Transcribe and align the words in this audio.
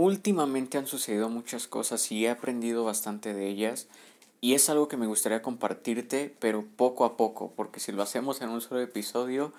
últimamente 0.00 0.78
han 0.78 0.86
sucedido 0.86 1.28
muchas 1.28 1.66
cosas 1.66 2.10
y 2.10 2.24
he 2.24 2.30
aprendido 2.30 2.84
bastante 2.84 3.34
de 3.34 3.48
ellas 3.48 3.86
y 4.40 4.54
es 4.54 4.70
algo 4.70 4.88
que 4.88 4.96
me 4.96 5.06
gustaría 5.06 5.42
compartirte, 5.42 6.34
pero 6.38 6.64
poco 6.76 7.04
a 7.04 7.18
poco, 7.18 7.52
porque 7.54 7.80
si 7.80 7.92
lo 7.92 8.02
hacemos 8.02 8.40
en 8.40 8.48
un 8.48 8.62
solo 8.62 8.80
episodio, 8.80 9.52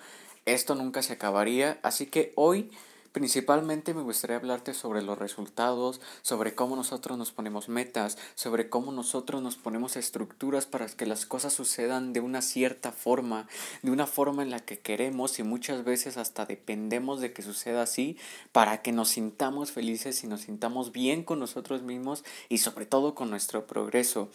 esto 0.44 0.74
nunca 0.74 1.02
se 1.02 1.12
acabaría. 1.12 1.78
Así 1.82 2.06
que 2.06 2.32
hoy 2.34 2.72
Principalmente 3.12 3.92
me 3.92 4.02
gustaría 4.02 4.36
hablarte 4.36 4.72
sobre 4.72 5.02
los 5.02 5.18
resultados, 5.18 6.00
sobre 6.22 6.54
cómo 6.54 6.76
nosotros 6.76 7.18
nos 7.18 7.30
ponemos 7.30 7.68
metas, 7.68 8.16
sobre 8.34 8.70
cómo 8.70 8.90
nosotros 8.90 9.42
nos 9.42 9.56
ponemos 9.56 9.96
estructuras 9.96 10.64
para 10.64 10.86
que 10.86 11.04
las 11.04 11.26
cosas 11.26 11.52
sucedan 11.52 12.14
de 12.14 12.20
una 12.20 12.40
cierta 12.40 12.90
forma, 12.90 13.46
de 13.82 13.90
una 13.90 14.06
forma 14.06 14.42
en 14.42 14.50
la 14.50 14.60
que 14.60 14.78
queremos 14.78 15.38
y 15.38 15.42
muchas 15.42 15.84
veces 15.84 16.16
hasta 16.16 16.46
dependemos 16.46 17.20
de 17.20 17.34
que 17.34 17.42
suceda 17.42 17.82
así 17.82 18.16
para 18.50 18.80
que 18.80 18.92
nos 18.92 19.10
sintamos 19.10 19.72
felices 19.72 20.24
y 20.24 20.26
nos 20.26 20.42
sintamos 20.42 20.90
bien 20.92 21.22
con 21.22 21.38
nosotros 21.38 21.82
mismos 21.82 22.24
y 22.48 22.58
sobre 22.58 22.86
todo 22.86 23.14
con 23.14 23.28
nuestro 23.28 23.66
progreso. 23.66 24.30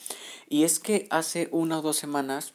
Y 0.50 0.64
es 0.64 0.80
que 0.80 1.08
hace 1.10 1.50
una 1.52 1.80
o 1.80 1.82
dos 1.82 1.98
semanas 1.98 2.54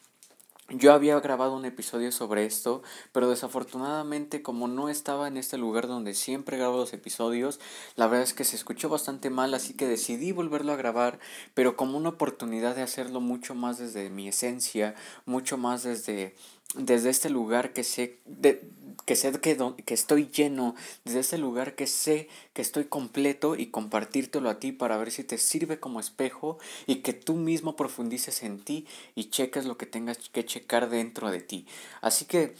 yo 0.68 0.92
había 0.92 1.18
grabado 1.20 1.54
un 1.56 1.64
episodio 1.64 2.12
sobre 2.12 2.46
esto, 2.46 2.82
pero 3.12 3.28
desafortunadamente 3.28 4.42
como 4.42 4.68
no 4.68 4.88
estaba 4.88 5.28
en 5.28 5.36
este 5.36 5.58
lugar 5.58 5.86
donde 5.86 6.14
siempre 6.14 6.56
grabo 6.56 6.78
los 6.78 6.92
episodios, 6.92 7.60
la 7.96 8.06
verdad 8.06 8.22
es 8.22 8.32
que 8.32 8.44
se 8.44 8.56
escuchó 8.56 8.88
bastante 8.88 9.28
mal, 9.28 9.52
así 9.54 9.74
que 9.74 9.86
decidí 9.86 10.32
volverlo 10.32 10.72
a 10.72 10.76
grabar, 10.76 11.18
pero 11.54 11.76
como 11.76 11.98
una 11.98 12.10
oportunidad 12.10 12.74
de 12.76 12.82
hacerlo 12.82 13.20
mucho 13.20 13.54
más 13.54 13.78
desde 13.78 14.08
mi 14.08 14.28
esencia, 14.28 14.94
mucho 15.26 15.58
más 15.58 15.82
desde 15.82 16.34
desde 16.74 17.10
este 17.10 17.30
lugar 17.30 17.72
que 17.72 17.84
sé, 17.84 18.18
de, 18.24 18.62
que 19.04 19.16
sé 19.16 19.32
que, 19.40 19.56
que 19.84 19.94
estoy 19.94 20.28
lleno, 20.28 20.74
desde 21.04 21.20
este 21.20 21.38
lugar 21.38 21.74
que 21.74 21.86
sé 21.86 22.28
que 22.52 22.62
estoy 22.62 22.84
completo 22.84 23.56
y 23.56 23.66
compartírtelo 23.66 24.48
a 24.48 24.58
ti 24.58 24.72
para 24.72 24.96
ver 24.96 25.10
si 25.10 25.24
te 25.24 25.38
sirve 25.38 25.80
como 25.80 26.00
espejo 26.00 26.58
y 26.86 26.96
que 26.96 27.12
tú 27.12 27.34
mismo 27.34 27.76
profundices 27.76 28.42
en 28.42 28.60
ti 28.60 28.86
y 29.14 29.30
cheques 29.30 29.64
lo 29.64 29.76
que 29.76 29.86
tengas 29.86 30.18
que 30.28 30.44
checar 30.44 30.90
dentro 30.90 31.30
de 31.30 31.40
ti. 31.40 31.66
Así 32.00 32.24
que 32.24 32.54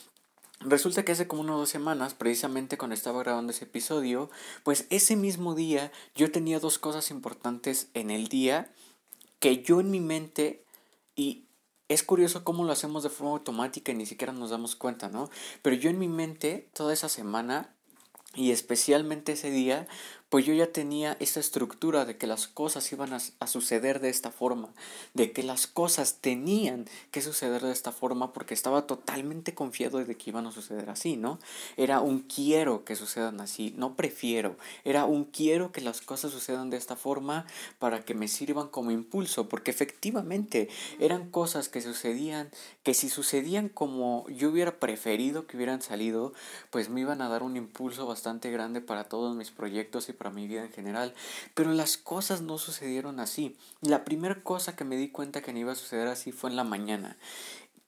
Resulta 0.64 1.04
que 1.04 1.10
hace 1.10 1.26
como 1.26 1.42
unas 1.42 1.56
dos 1.56 1.70
semanas, 1.70 2.14
precisamente 2.14 2.78
cuando 2.78 2.94
estaba 2.94 3.18
grabando 3.20 3.50
ese 3.50 3.64
episodio, 3.64 4.30
pues 4.62 4.86
ese 4.90 5.16
mismo 5.16 5.56
día 5.56 5.90
yo 6.14 6.30
tenía 6.30 6.60
dos 6.60 6.78
cosas 6.78 7.10
importantes 7.10 7.88
en 7.94 8.12
el 8.12 8.28
día 8.28 8.70
que 9.40 9.62
yo 9.62 9.80
en 9.80 9.90
mi 9.90 9.98
mente 9.98 10.62
y 11.16 11.46
es 11.92 12.02
curioso 12.02 12.44
cómo 12.44 12.64
lo 12.64 12.72
hacemos 12.72 13.02
de 13.02 13.10
forma 13.10 13.32
automática 13.32 13.92
y 13.92 13.94
ni 13.94 14.06
siquiera 14.06 14.32
nos 14.32 14.50
damos 14.50 14.76
cuenta, 14.76 15.08
¿no? 15.08 15.30
Pero 15.62 15.76
yo 15.76 15.90
en 15.90 15.98
mi 15.98 16.08
mente, 16.08 16.68
toda 16.72 16.92
esa 16.92 17.08
semana, 17.08 17.74
y 18.34 18.50
especialmente 18.50 19.32
ese 19.32 19.50
día, 19.50 19.86
pues 20.32 20.46
yo 20.46 20.54
ya 20.54 20.72
tenía 20.72 21.14
esa 21.20 21.40
estructura 21.40 22.06
de 22.06 22.16
que 22.16 22.26
las 22.26 22.48
cosas 22.48 22.90
iban 22.90 23.12
a, 23.12 23.46
suceder 23.46 24.00
de 24.00 24.08
esta 24.08 24.30
forma, 24.30 24.70
de 25.12 25.30
que 25.30 25.42
las 25.42 25.66
cosas 25.66 26.20
tenían 26.22 26.86
que 27.10 27.20
suceder 27.20 27.60
de 27.60 27.70
esta 27.70 27.92
forma 27.92 28.32
porque 28.32 28.54
estaba 28.54 28.86
totalmente 28.86 29.52
confiado 29.52 30.02
de 30.02 30.16
que 30.16 30.30
iban 30.30 30.46
a 30.46 30.50
suceder 30.50 30.88
así, 30.88 31.18
¿no? 31.18 31.38
Era 31.76 32.00
un 32.00 32.20
quiero 32.20 32.82
que 32.86 32.96
sucedan 32.96 33.42
así, 33.42 33.74
no 33.76 33.94
prefiero, 33.94 34.56
era 34.86 35.04
un 35.04 35.24
quiero 35.26 35.70
que 35.70 35.82
las 35.82 36.00
cosas 36.00 36.32
sucedan 36.32 36.70
de 36.70 36.78
esta 36.78 36.96
forma 36.96 37.44
para 37.78 38.02
que 38.02 38.14
me 38.14 38.26
sirvan 38.26 38.68
como 38.68 38.90
impulso, 38.90 39.50
porque 39.50 39.70
efectivamente 39.70 40.70
eran 40.98 41.30
cosas 41.30 41.68
que 41.68 41.82
sucedían, 41.82 42.50
que 42.84 42.94
si 42.94 43.10
sucedían 43.10 43.68
como 43.68 44.26
yo 44.30 44.48
hubiera 44.48 44.78
preferido 44.78 45.46
que 45.46 45.58
hubieran 45.58 45.82
salido, 45.82 46.32
pues 46.70 46.88
me 46.88 47.02
iban 47.02 47.20
a 47.20 47.28
dar 47.28 47.42
un 47.42 47.58
impulso 47.58 48.06
bastante 48.06 48.50
grande 48.50 48.80
para 48.80 49.04
todos 49.04 49.36
mis 49.36 49.50
proyectos 49.50 50.08
y 50.08 50.21
para 50.22 50.34
mi 50.34 50.46
vida 50.46 50.64
en 50.64 50.72
general. 50.72 51.14
Pero 51.54 51.72
las 51.72 51.96
cosas 51.96 52.42
no 52.42 52.56
sucedieron 52.56 53.18
así. 53.18 53.56
La 53.80 54.04
primera 54.04 54.40
cosa 54.44 54.76
que 54.76 54.84
me 54.84 54.96
di 54.96 55.10
cuenta 55.10 55.42
que 55.42 55.52
no 55.52 55.58
iba 55.58 55.72
a 55.72 55.74
suceder 55.74 56.06
así 56.06 56.30
fue 56.30 56.48
en 56.48 56.54
la 56.54 56.62
mañana. 56.62 57.18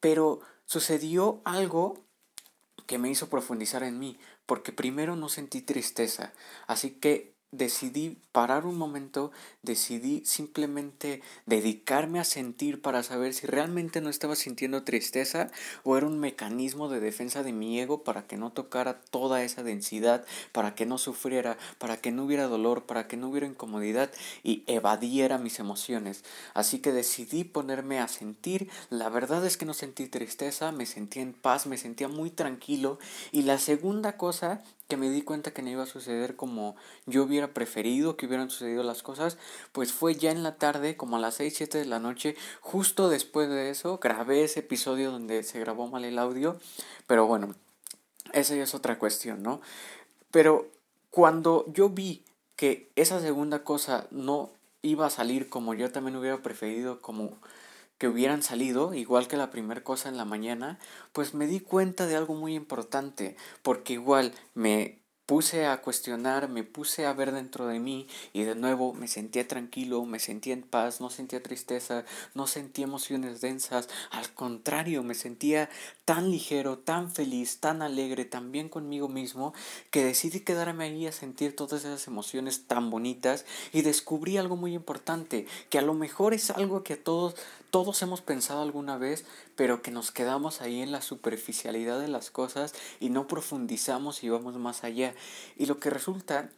Pero 0.00 0.40
sucedió 0.66 1.40
algo 1.44 2.04
que 2.86 2.98
me 2.98 3.08
hizo 3.08 3.30
profundizar 3.30 3.84
en 3.84 4.00
mí, 4.00 4.18
porque 4.46 4.72
primero 4.72 5.14
no 5.14 5.28
sentí 5.28 5.62
tristeza, 5.62 6.34
así 6.66 6.90
que 6.90 7.33
decidí 7.56 8.16
parar 8.32 8.66
un 8.66 8.76
momento, 8.76 9.30
decidí 9.62 10.22
simplemente 10.24 11.22
dedicarme 11.46 12.20
a 12.20 12.24
sentir 12.24 12.82
para 12.82 13.02
saber 13.02 13.32
si 13.32 13.46
realmente 13.46 14.00
no 14.00 14.10
estaba 14.10 14.34
sintiendo 14.34 14.82
tristeza 14.82 15.50
o 15.84 15.96
era 15.96 16.06
un 16.06 16.18
mecanismo 16.18 16.88
de 16.88 17.00
defensa 17.00 17.42
de 17.42 17.52
mi 17.52 17.78
ego 17.80 18.02
para 18.02 18.26
que 18.26 18.36
no 18.36 18.50
tocara 18.50 19.00
toda 19.10 19.42
esa 19.44 19.62
densidad, 19.62 20.24
para 20.52 20.74
que 20.74 20.86
no 20.86 20.98
sufriera, 20.98 21.56
para 21.78 21.96
que 21.96 22.10
no 22.10 22.24
hubiera 22.24 22.46
dolor, 22.46 22.84
para 22.86 23.06
que 23.06 23.16
no 23.16 23.28
hubiera 23.28 23.46
incomodidad 23.46 24.10
y 24.42 24.64
evadiera 24.66 25.38
mis 25.38 25.58
emociones. 25.58 26.24
Así 26.54 26.80
que 26.80 26.92
decidí 26.92 27.44
ponerme 27.44 28.00
a 28.00 28.08
sentir. 28.08 28.68
La 28.90 29.08
verdad 29.08 29.46
es 29.46 29.56
que 29.56 29.66
no 29.66 29.74
sentí 29.74 30.08
tristeza, 30.08 30.72
me 30.72 30.86
sentía 30.86 31.22
en 31.22 31.32
paz, 31.32 31.66
me 31.66 31.78
sentía 31.78 32.08
muy 32.08 32.30
tranquilo 32.30 32.98
y 33.32 33.42
la 33.42 33.58
segunda 33.58 34.16
cosa 34.16 34.62
que 34.88 34.96
me 34.96 35.10
di 35.10 35.22
cuenta 35.22 35.52
que 35.52 35.62
no 35.62 35.70
iba 35.70 35.82
a 35.82 35.86
suceder 35.86 36.36
como 36.36 36.76
yo 37.06 37.22
hubiera 37.22 37.48
preferido 37.54 38.16
que 38.16 38.26
hubieran 38.26 38.50
sucedido 38.50 38.82
las 38.82 39.02
cosas, 39.02 39.38
pues 39.72 39.92
fue 39.92 40.14
ya 40.14 40.30
en 40.30 40.42
la 40.42 40.56
tarde, 40.56 40.96
como 40.96 41.16
a 41.16 41.20
las 41.20 41.34
6, 41.36 41.54
7 41.56 41.78
de 41.78 41.86
la 41.86 41.98
noche, 41.98 42.36
justo 42.60 43.08
después 43.08 43.48
de 43.48 43.70
eso, 43.70 43.98
grabé 43.98 44.44
ese 44.44 44.60
episodio 44.60 45.10
donde 45.10 45.42
se 45.42 45.60
grabó 45.60 45.88
mal 45.88 46.04
el 46.04 46.18
audio, 46.18 46.58
pero 47.06 47.26
bueno, 47.26 47.54
esa 48.32 48.54
ya 48.54 48.64
es 48.64 48.74
otra 48.74 48.98
cuestión, 48.98 49.42
¿no? 49.42 49.60
Pero 50.30 50.68
cuando 51.10 51.64
yo 51.68 51.88
vi 51.90 52.24
que 52.56 52.90
esa 52.96 53.20
segunda 53.20 53.64
cosa 53.64 54.06
no 54.10 54.50
iba 54.82 55.06
a 55.06 55.10
salir 55.10 55.48
como 55.48 55.74
yo 55.74 55.90
también 55.90 56.16
hubiera 56.16 56.42
preferido, 56.42 57.00
como 57.00 57.38
que 58.04 58.08
hubieran 58.08 58.42
salido, 58.42 58.92
igual 58.92 59.28
que 59.28 59.38
la 59.38 59.50
primera 59.50 59.82
cosa 59.82 60.10
en 60.10 60.18
la 60.18 60.26
mañana, 60.26 60.78
pues 61.14 61.32
me 61.32 61.46
di 61.46 61.60
cuenta 61.60 62.06
de 62.06 62.16
algo 62.16 62.34
muy 62.34 62.54
importante, 62.54 63.34
porque 63.62 63.94
igual 63.94 64.34
me 64.52 64.98
puse 65.26 65.64
a 65.64 65.80
cuestionar, 65.80 66.48
me 66.50 66.64
puse 66.64 67.06
a 67.06 67.12
ver 67.14 67.32
dentro 67.32 67.66
de 67.66 67.80
mí 67.80 68.06
y 68.32 68.42
de 68.42 68.54
nuevo 68.54 68.92
me 68.92 69.08
sentía 69.08 69.48
tranquilo, 69.48 70.04
me 70.04 70.18
sentía 70.18 70.52
en 70.52 70.62
paz, 70.62 71.00
no 71.00 71.08
sentía 71.08 71.42
tristeza, 71.42 72.04
no 72.34 72.46
sentía 72.46 72.84
emociones 72.84 73.40
densas, 73.40 73.88
al 74.10 74.32
contrario, 74.34 75.02
me 75.02 75.14
sentía 75.14 75.70
tan 76.04 76.30
ligero, 76.30 76.78
tan 76.78 77.10
feliz, 77.10 77.60
tan 77.60 77.80
alegre, 77.80 78.26
tan 78.26 78.52
bien 78.52 78.68
conmigo 78.68 79.08
mismo, 79.08 79.54
que 79.90 80.04
decidí 80.04 80.40
quedarme 80.40 80.84
ahí 80.84 81.06
a 81.06 81.12
sentir 81.12 81.56
todas 81.56 81.84
esas 81.84 82.06
emociones 82.06 82.66
tan 82.66 82.90
bonitas 82.90 83.46
y 83.72 83.80
descubrí 83.80 84.36
algo 84.36 84.56
muy 84.56 84.74
importante, 84.74 85.46
que 85.70 85.78
a 85.78 85.82
lo 85.82 85.94
mejor 85.94 86.34
es 86.34 86.50
algo 86.50 86.84
que 86.84 86.94
a 86.94 87.02
todos 87.02 87.34
todos 87.74 88.00
hemos 88.02 88.20
pensado 88.20 88.62
alguna 88.62 88.98
vez, 88.98 89.24
pero 89.56 89.82
que 89.82 89.90
nos 89.90 90.12
quedamos 90.12 90.60
ahí 90.60 90.80
en 90.80 90.92
la 90.92 91.02
superficialidad 91.02 91.98
de 91.98 92.06
las 92.06 92.30
cosas 92.30 92.72
y 93.00 93.10
no 93.10 93.26
profundizamos 93.26 94.22
y 94.22 94.28
vamos 94.28 94.56
más 94.58 94.84
allá. 94.84 95.12
Y 95.56 95.66
lo 95.66 95.80
que 95.80 95.90
resulta, 95.90 96.50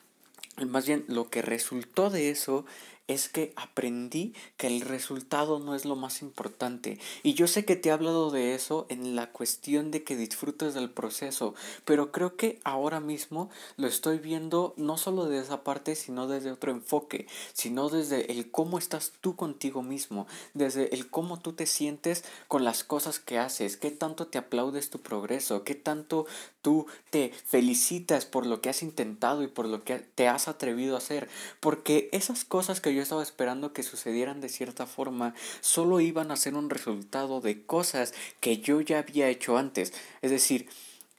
más 0.68 0.86
bien 0.86 1.06
lo 1.08 1.30
que 1.30 1.40
resultó 1.40 2.10
de 2.10 2.28
eso 2.28 2.66
es 3.08 3.28
que 3.28 3.52
aprendí 3.56 4.34
que 4.56 4.66
el 4.66 4.80
resultado 4.80 5.58
no 5.58 5.74
es 5.74 5.84
lo 5.84 5.96
más 5.96 6.22
importante. 6.22 6.98
Y 7.22 7.34
yo 7.34 7.46
sé 7.46 7.64
que 7.64 7.76
te 7.76 7.88
he 7.88 7.92
hablado 7.92 8.30
de 8.30 8.54
eso 8.54 8.86
en 8.88 9.14
la 9.14 9.30
cuestión 9.30 9.90
de 9.90 10.02
que 10.02 10.16
disfrutes 10.16 10.74
del 10.74 10.90
proceso, 10.90 11.54
pero 11.84 12.10
creo 12.10 12.36
que 12.36 12.58
ahora 12.64 13.00
mismo 13.00 13.48
lo 13.76 13.86
estoy 13.86 14.18
viendo 14.18 14.74
no 14.76 14.96
solo 14.98 15.26
de 15.26 15.38
esa 15.38 15.62
parte, 15.62 15.94
sino 15.94 16.26
desde 16.26 16.50
otro 16.50 16.72
enfoque, 16.72 17.26
sino 17.52 17.88
desde 17.88 18.32
el 18.32 18.50
cómo 18.50 18.78
estás 18.78 19.12
tú 19.20 19.36
contigo 19.36 19.82
mismo, 19.82 20.26
desde 20.54 20.94
el 20.94 21.08
cómo 21.08 21.38
tú 21.38 21.52
te 21.52 21.66
sientes 21.66 22.24
con 22.48 22.64
las 22.64 22.84
cosas 22.84 23.18
que 23.18 23.38
haces, 23.38 23.76
qué 23.76 23.90
tanto 23.90 24.26
te 24.26 24.38
aplaudes 24.38 24.90
tu 24.90 25.00
progreso, 25.00 25.62
qué 25.62 25.74
tanto 25.74 26.26
tú 26.62 26.86
te 27.10 27.32
felicitas 27.44 28.26
por 28.26 28.46
lo 28.46 28.60
que 28.60 28.70
has 28.70 28.82
intentado 28.82 29.44
y 29.44 29.46
por 29.46 29.66
lo 29.66 29.84
que 29.84 30.00
te 30.00 30.26
has 30.26 30.48
atrevido 30.48 30.96
a 30.96 30.98
hacer, 30.98 31.28
porque 31.60 32.08
esas 32.12 32.44
cosas 32.44 32.80
que 32.80 32.95
yo 32.96 33.02
estaba 33.02 33.22
esperando 33.22 33.72
que 33.72 33.82
sucedieran 33.82 34.40
de 34.40 34.48
cierta 34.48 34.86
forma, 34.86 35.34
solo 35.60 36.00
iban 36.00 36.30
a 36.30 36.36
ser 36.36 36.54
un 36.54 36.70
resultado 36.70 37.40
de 37.40 37.64
cosas 37.64 38.14
que 38.40 38.58
yo 38.58 38.80
ya 38.80 38.98
había 38.98 39.28
hecho 39.28 39.56
antes. 39.56 39.92
Es 40.22 40.30
decir, 40.30 40.68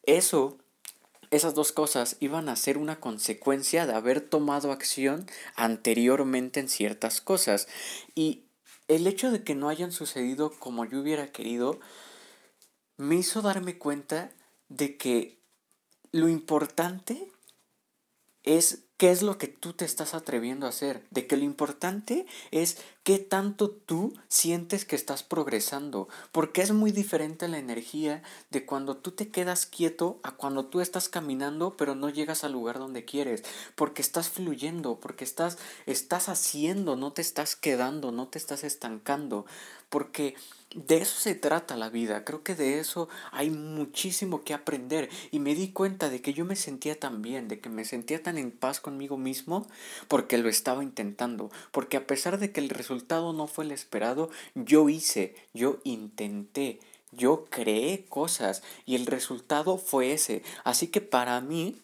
eso 0.04 0.58
esas 1.30 1.54
dos 1.56 1.72
cosas 1.72 2.16
iban 2.20 2.50
a 2.50 2.56
ser 2.56 2.78
una 2.78 3.00
consecuencia 3.00 3.86
de 3.86 3.94
haber 3.94 4.22
tomado 4.22 4.72
acción 4.72 5.28
anteriormente 5.56 6.60
en 6.60 6.70
ciertas 6.70 7.22
cosas. 7.22 7.68
Y 8.16 8.44
el 8.88 9.08
hecho 9.08 9.32
de 9.32 9.44
que 9.44 9.56
no 9.56 9.70
hayan 9.70 9.92
sucedido 9.92 10.52
como 10.60 10.86
yo 10.86 11.02
hubiera 11.02 11.32
querido 11.32 11.80
me 12.96 13.16
hizo 13.16 13.42
darme 13.42 13.78
cuenta 13.78 14.32
de 14.70 14.98
que 14.98 15.38
lo 16.12 16.30
importante 16.30 17.28
es 18.44 18.87
qué 18.98 19.12
es 19.12 19.22
lo 19.22 19.38
que 19.38 19.48
tú 19.48 19.74
te 19.74 19.86
estás 19.86 20.14
atreviendo 20.14 20.66
a 20.66 20.70
hacer, 20.70 21.04
de 21.12 21.28
que 21.28 21.38
lo 21.38 21.44
importante 21.44 22.26
es 22.52 22.78
qué 23.04 23.20
tanto 23.20 23.70
tú 23.70 24.14
sientes 24.28 24.86
que 24.86 24.96
estás 24.96 25.24
progresando, 25.24 26.10
porque 26.32 26.62
es 26.62 26.72
muy 26.72 26.92
diferente 26.92 27.48
la 27.48 27.60
energía 27.60 28.24
de 28.50 28.66
cuando 28.66 28.98
tú 28.98 29.12
te 29.12 29.30
quedas 29.30 29.68
quieto 29.68 30.20
a 30.24 30.32
cuando 30.32 30.66
tú 30.66 30.82
estás 30.82 31.10
caminando 31.10 31.78
pero 31.78 31.96
no 31.96 32.10
llegas 32.10 32.44
al 32.44 32.54
lugar 32.54 32.80
donde 32.80 33.06
quieres, 33.06 33.44
porque 33.76 34.02
estás 34.02 34.30
fluyendo, 34.30 35.00
porque 35.00 35.24
estás 35.24 35.58
estás 35.86 36.28
haciendo, 36.28 36.96
no 36.96 37.14
te 37.14 37.22
estás 37.22 37.56
quedando, 37.56 38.12
no 38.12 38.28
te 38.28 38.40
estás 38.40 38.64
estancando, 38.64 39.46
porque 39.90 40.36
de 40.76 40.98
eso 40.98 41.18
se 41.20 41.34
trata 41.34 41.78
la 41.78 41.90
vida, 41.90 42.26
creo 42.26 42.44
que 42.44 42.54
de 42.54 42.80
eso 42.80 43.08
hay 43.32 43.50
muchísimo 43.50 44.44
que 44.44 44.54
aprender. 44.54 45.10
Y 45.32 45.40
me 45.40 45.56
di 45.56 45.72
cuenta 45.72 46.10
de 46.10 46.22
que 46.22 46.34
yo 46.34 46.46
me 46.46 46.56
sentía 46.56 47.00
tan 47.00 47.22
bien, 47.22 47.48
de 47.48 47.60
que 47.60 47.70
me 47.70 47.86
sentía 47.86 48.22
tan 48.22 48.38
en 48.38 48.52
paz 48.52 48.80
conmigo 48.80 49.18
mismo 49.18 49.66
porque 50.08 50.38
lo 50.38 50.50
estaba 50.50 50.84
intentando, 50.84 51.50
porque 51.72 51.98
a 51.98 52.06
pesar 52.06 52.38
de 52.38 52.52
que 52.52 52.60
el 52.60 52.70
resultado 52.70 53.34
no 53.34 53.48
fue 53.48 53.66
el 53.66 53.72
esperado, 53.72 54.30
yo 54.56 54.90
hice, 54.90 55.36
yo 55.54 55.80
intenté, 55.84 56.80
yo 57.12 57.46
creé 57.50 58.06
cosas 58.06 58.62
y 58.86 58.96
el 58.96 59.06
resultado 59.06 59.78
fue 59.78 60.12
ese, 60.12 60.44
así 60.64 60.88
que 60.88 61.02
para 61.02 61.40
mí 61.42 61.78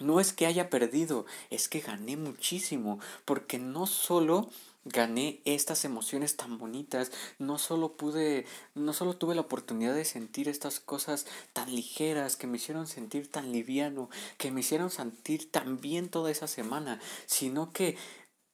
no 0.00 0.18
es 0.18 0.32
que 0.32 0.46
haya 0.46 0.70
perdido, 0.70 1.26
es 1.50 1.68
que 1.68 1.80
gané 1.80 2.16
muchísimo, 2.16 2.98
porque 3.24 3.58
no 3.58 3.86
solo 3.86 4.50
gané 4.84 5.40
estas 5.44 5.84
emociones 5.84 6.36
tan 6.36 6.58
bonitas, 6.58 7.10
no 7.38 7.58
solo 7.58 7.96
pude, 7.96 8.46
no 8.74 8.92
solo 8.92 9.16
tuve 9.16 9.34
la 9.34 9.42
oportunidad 9.42 9.94
de 9.94 10.04
sentir 10.04 10.48
estas 10.48 10.80
cosas 10.80 11.26
tan 11.52 11.74
ligeras 11.74 12.36
que 12.36 12.46
me 12.46 12.58
hicieron 12.58 12.86
sentir 12.86 13.30
tan 13.30 13.52
liviano, 13.52 14.10
que 14.38 14.50
me 14.50 14.60
hicieron 14.60 14.90
sentir 14.90 15.50
tan 15.50 15.80
bien 15.80 16.08
toda 16.08 16.30
esa 16.30 16.46
semana, 16.46 17.00
sino 17.26 17.72
que 17.72 17.96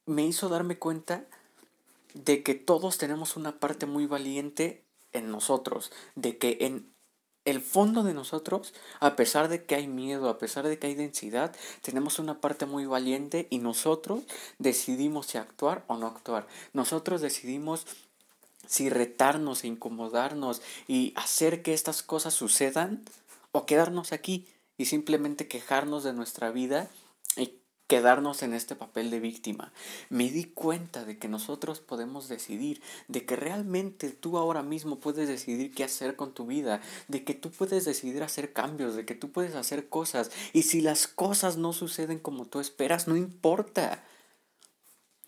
me 0.05 0.25
hizo 0.25 0.49
darme 0.49 0.77
cuenta 0.77 1.25
de 2.13 2.43
que 2.43 2.55
todos 2.55 2.97
tenemos 2.97 3.35
una 3.35 3.59
parte 3.59 3.85
muy 3.85 4.05
valiente 4.05 4.83
en 5.13 5.31
nosotros, 5.31 5.91
de 6.15 6.37
que 6.37 6.57
en 6.61 6.91
el 7.45 7.61
fondo 7.61 8.03
de 8.03 8.13
nosotros, 8.13 8.73
a 8.99 9.15
pesar 9.15 9.47
de 9.47 9.63
que 9.63 9.75
hay 9.75 9.87
miedo, 9.87 10.29
a 10.29 10.37
pesar 10.37 10.67
de 10.67 10.77
que 10.77 10.87
hay 10.87 10.95
densidad, 10.95 11.55
tenemos 11.81 12.19
una 12.19 12.39
parte 12.39 12.65
muy 12.65 12.85
valiente 12.85 13.47
y 13.49 13.57
nosotros 13.57 14.23
decidimos 14.59 15.27
si 15.27 15.37
actuar 15.37 15.83
o 15.87 15.97
no 15.97 16.07
actuar. 16.07 16.47
Nosotros 16.73 17.21
decidimos 17.21 17.87
si 18.67 18.89
retarnos 18.89 19.63
e 19.63 19.67
incomodarnos 19.67 20.61
y 20.87 21.13
hacer 21.15 21.63
que 21.63 21.73
estas 21.73 22.03
cosas 22.03 22.33
sucedan 22.33 23.03
o 23.51 23.65
quedarnos 23.65 24.13
aquí 24.13 24.47
y 24.77 24.85
simplemente 24.85 25.47
quejarnos 25.47 26.03
de 26.03 26.13
nuestra 26.13 26.51
vida 26.51 26.89
y 27.35 27.53
quedarnos 27.91 28.41
en 28.41 28.53
este 28.53 28.77
papel 28.77 29.11
de 29.11 29.19
víctima. 29.19 29.73
Me 30.09 30.31
di 30.31 30.45
cuenta 30.45 31.03
de 31.03 31.17
que 31.17 31.27
nosotros 31.27 31.81
podemos 31.81 32.29
decidir, 32.29 32.81
de 33.09 33.25
que 33.25 33.35
realmente 33.35 34.11
tú 34.11 34.37
ahora 34.37 34.63
mismo 34.63 35.01
puedes 35.01 35.27
decidir 35.27 35.73
qué 35.73 35.83
hacer 35.83 36.15
con 36.15 36.33
tu 36.33 36.45
vida, 36.45 36.79
de 37.09 37.25
que 37.25 37.33
tú 37.33 37.51
puedes 37.51 37.83
decidir 37.83 38.23
hacer 38.23 38.53
cambios, 38.53 38.95
de 38.95 39.03
que 39.03 39.13
tú 39.13 39.33
puedes 39.33 39.55
hacer 39.55 39.89
cosas. 39.89 40.31
Y 40.53 40.61
si 40.61 40.79
las 40.79 41.05
cosas 41.05 41.57
no 41.57 41.73
suceden 41.73 42.19
como 42.19 42.45
tú 42.45 42.61
esperas, 42.61 43.09
no 43.09 43.17
importa. 43.17 44.05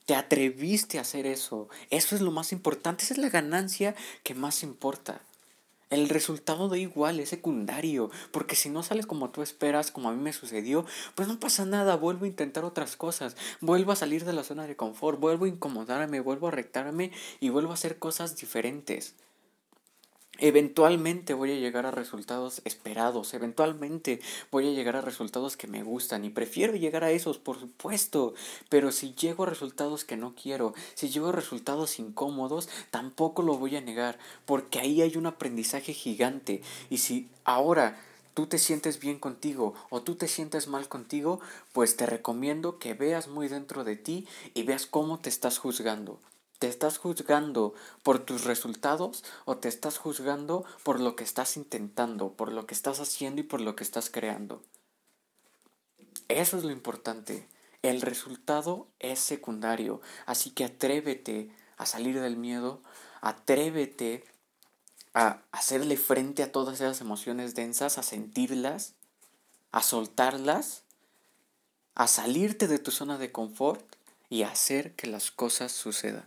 Te 0.05 0.15
atreviste 0.15 0.99
a 0.99 1.01
hacer 1.01 1.25
eso. 1.25 1.67
Eso 1.89 2.15
es 2.15 2.21
lo 2.21 2.31
más 2.31 2.53
importante. 2.53 3.03
Esa 3.03 3.15
es 3.15 3.17
la 3.17 3.29
ganancia 3.29 3.93
que 4.23 4.35
más 4.35 4.63
importa. 4.63 5.21
El 5.93 6.09
resultado 6.09 6.69
da 6.69 6.77
igual, 6.79 7.19
es 7.19 7.29
secundario, 7.29 8.09
porque 8.31 8.55
si 8.55 8.67
no 8.67 8.81
sales 8.81 9.05
como 9.05 9.29
tú 9.29 9.43
esperas, 9.43 9.91
como 9.91 10.09
a 10.09 10.11
mí 10.11 10.19
me 10.19 10.33
sucedió, 10.33 10.87
pues 11.13 11.27
no 11.27 11.39
pasa 11.39 11.67
nada, 11.67 11.95
vuelvo 11.97 12.25
a 12.25 12.27
intentar 12.27 12.65
otras 12.65 12.95
cosas, 12.95 13.37
vuelvo 13.61 13.91
a 13.91 13.95
salir 13.95 14.25
de 14.25 14.33
la 14.33 14.43
zona 14.43 14.65
de 14.65 14.75
confort, 14.75 15.19
vuelvo 15.19 15.45
a 15.45 15.49
incomodarme, 15.49 16.19
vuelvo 16.19 16.47
a 16.47 16.51
rectarme 16.51 17.11
y 17.39 17.49
vuelvo 17.49 17.69
a 17.69 17.75
hacer 17.75 17.99
cosas 17.99 18.35
diferentes. 18.35 19.13
Eventualmente 20.45 21.33
voy 21.33 21.53
a 21.53 21.55
llegar 21.55 21.85
a 21.85 21.91
resultados 21.91 22.61
esperados, 22.65 23.33
eventualmente 23.33 24.19
voy 24.51 24.67
a 24.67 24.71
llegar 24.71 24.97
a 24.97 25.01
resultados 25.01 25.55
que 25.55 25.67
me 25.67 25.83
gustan 25.83 26.25
y 26.25 26.29
prefiero 26.29 26.75
llegar 26.75 27.05
a 27.05 27.11
esos, 27.11 27.37
por 27.37 27.57
supuesto, 27.57 28.33
pero 28.67 28.91
si 28.91 29.13
llego 29.13 29.43
a 29.43 29.45
resultados 29.45 30.03
que 30.03 30.17
no 30.17 30.35
quiero, 30.35 30.73
si 30.95 31.07
llego 31.07 31.29
a 31.29 31.31
resultados 31.31 31.97
incómodos, 31.97 32.67
tampoco 32.91 33.41
lo 33.41 33.57
voy 33.57 33.77
a 33.77 33.81
negar, 33.81 34.19
porque 34.45 34.81
ahí 34.81 35.01
hay 35.01 35.15
un 35.15 35.27
aprendizaje 35.27 35.93
gigante 35.93 36.61
y 36.89 36.97
si 36.97 37.29
ahora 37.45 37.97
tú 38.33 38.45
te 38.45 38.57
sientes 38.57 38.99
bien 38.99 39.19
contigo 39.19 39.75
o 39.89 40.01
tú 40.01 40.15
te 40.15 40.27
sientes 40.27 40.67
mal 40.67 40.89
contigo, 40.89 41.39
pues 41.71 41.95
te 41.95 42.05
recomiendo 42.05 42.79
que 42.79 42.93
veas 42.93 43.29
muy 43.29 43.47
dentro 43.47 43.85
de 43.85 43.95
ti 43.95 44.27
y 44.53 44.63
veas 44.63 44.87
cómo 44.87 45.19
te 45.19 45.29
estás 45.29 45.57
juzgando. 45.57 46.19
¿Te 46.63 46.69
estás 46.69 46.97
juzgando 46.97 47.73
por 48.03 48.19
tus 48.19 48.45
resultados 48.45 49.25
o 49.43 49.57
te 49.57 49.67
estás 49.67 49.97
juzgando 49.97 50.63
por 50.83 51.01
lo 51.01 51.17
que 51.17 51.25
estás 51.25 51.57
intentando, 51.57 52.31
por 52.31 52.53
lo 52.53 52.65
que 52.65 52.73
estás 52.73 53.01
haciendo 53.01 53.41
y 53.41 53.43
por 53.43 53.59
lo 53.59 53.75
que 53.75 53.83
estás 53.83 54.09
creando? 54.09 54.63
Eso 56.29 56.55
es 56.57 56.63
lo 56.63 56.71
importante. 56.71 57.49
El 57.81 57.99
resultado 57.99 58.87
es 58.99 59.19
secundario, 59.19 59.99
así 60.25 60.51
que 60.51 60.63
atrévete 60.63 61.51
a 61.75 61.85
salir 61.85 62.21
del 62.21 62.37
miedo, 62.37 62.79
atrévete 63.19 64.23
a 65.13 65.41
hacerle 65.51 65.97
frente 65.97 66.43
a 66.43 66.53
todas 66.53 66.75
esas 66.75 67.01
emociones 67.01 67.55
densas, 67.55 67.97
a 67.97 68.03
sentirlas, 68.03 68.93
a 69.73 69.83
soltarlas, 69.83 70.83
a 71.93 72.07
salirte 72.07 72.69
de 72.69 72.79
tu 72.79 72.91
zona 72.91 73.17
de 73.17 73.33
confort 73.33 73.83
y 74.29 74.43
a 74.43 74.51
hacer 74.51 74.93
que 74.93 75.07
las 75.07 75.29
cosas 75.29 75.73
sucedan. 75.73 76.23